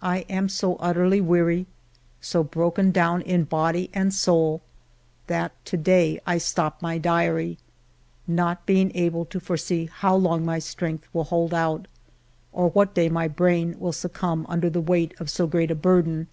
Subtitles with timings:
[0.00, 1.66] I am so utterly weary,
[2.22, 4.62] so broken down in body and soul,
[5.26, 7.58] that to day I stop my diary,
[8.26, 11.88] not being able to foresee how long my strength will hold out,
[12.54, 16.28] or what day my brain will succumb under the weight of so great a burden.